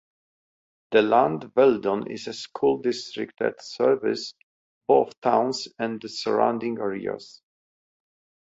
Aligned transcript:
De 0.89 0.99
Land-Weldon 1.03 2.09
is 2.09 2.25
a 2.25 2.33
school 2.33 2.79
district 2.81 3.37
that 3.37 3.61
services 3.61 4.33
both 4.87 5.13
towns 5.21 5.67
and 5.77 6.01
the 6.01 6.09
surrounding 6.09 6.79
areas. 6.79 7.39